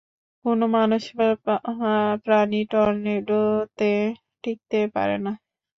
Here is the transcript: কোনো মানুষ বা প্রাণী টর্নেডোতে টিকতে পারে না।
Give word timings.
কোনো 0.45 0.65
মানুষ 0.75 1.03
বা 1.15 1.27
প্রাণী 2.25 2.61
টর্নেডোতে 2.71 3.91
টিকতে 4.43 4.79
পারে 4.95 5.17
না। 5.25 5.31